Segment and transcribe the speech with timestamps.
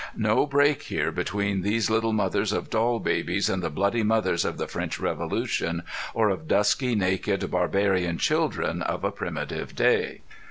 [0.17, 4.57] No break here between these little mothers of doll babies and the bloody mothers of
[4.57, 5.83] the French Revolution,
[6.15, 10.21] or of dusky, naked, barbarian children of a primitive day!